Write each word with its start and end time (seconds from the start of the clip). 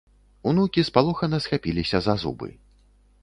Унукі 0.51 0.83
спалохана 0.87 1.39
схапіліся 1.45 1.97
за 2.05 2.15
зубы. 2.23 2.49